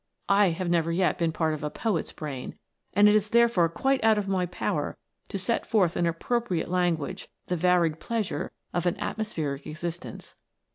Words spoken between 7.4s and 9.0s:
the varied pleasures of an